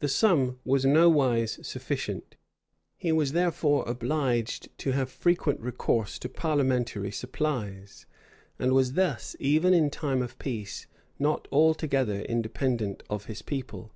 [0.00, 2.36] This sum was nowise sufficient:
[2.94, 8.04] he was therefore obliged to have frequent recourse to parliamentary supplies,
[8.58, 10.86] and was thus, even in time of peace,
[11.18, 13.92] not altogether independent of his people.